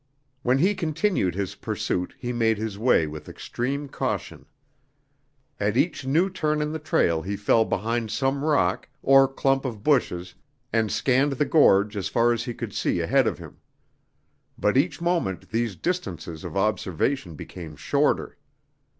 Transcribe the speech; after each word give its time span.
When 0.41 0.57
he 0.57 0.73
continued 0.73 1.35
his 1.35 1.53
pursuit 1.53 2.15
he 2.17 2.33
made 2.33 2.57
his 2.57 2.75
way 2.75 3.05
with 3.05 3.29
extreme 3.29 3.87
caution. 3.87 4.47
At 5.59 5.77
each 5.77 6.07
new 6.07 6.27
turn 6.27 6.59
in 6.59 6.71
the 6.71 6.79
trail 6.79 7.21
he 7.21 7.35
fell 7.37 7.65
behind 7.65 8.09
some 8.09 8.43
rock 8.43 8.89
or 9.03 9.27
clump 9.27 9.63
of 9.63 9.83
bushes 9.83 10.33
and 10.73 10.91
scanned 10.91 11.33
the 11.33 11.45
gorge 11.45 11.95
as 11.95 12.07
far 12.07 12.33
as 12.33 12.45
he 12.45 12.53
could 12.55 12.73
see 12.73 12.99
ahead 12.99 13.27
of 13.27 13.37
him. 13.37 13.57
But 14.57 14.75
each 14.75 15.01
moment 15.01 15.51
these 15.51 15.75
distances 15.75 16.43
of 16.43 16.57
observation 16.57 17.35
became 17.35 17.75
shorter. 17.75 18.37